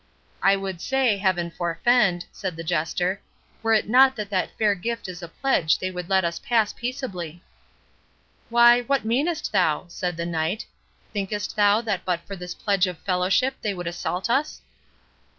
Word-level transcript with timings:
"I 0.41 0.55
would 0.55 0.81
say, 0.81 1.17
Heaven 1.19 1.51
forefend," 1.51 2.25
said 2.31 2.55
the 2.55 2.63
Jester, 2.63 3.21
"were 3.61 3.75
it 3.75 3.87
not 3.87 4.15
that 4.15 4.31
that 4.31 4.57
fair 4.57 4.73
gift 4.73 5.07
is 5.07 5.21
a 5.21 5.27
pledge 5.27 5.77
they 5.77 5.91
would 5.91 6.09
let 6.09 6.25
us 6.25 6.39
pass 6.39 6.73
peaceably." 6.73 7.43
"Why, 8.49 8.81
what 8.81 9.05
meanest 9.05 9.51
thou?" 9.51 9.85
said 9.89 10.17
the 10.17 10.25
Knight; 10.25 10.65
"thinkest 11.13 11.55
thou 11.55 11.81
that 11.81 12.03
but 12.03 12.21
for 12.21 12.35
this 12.35 12.55
pledge 12.55 12.87
of 12.87 12.97
fellowship 12.97 13.57
they 13.61 13.75
would 13.75 13.85
assault 13.85 14.27
us?" 14.27 14.61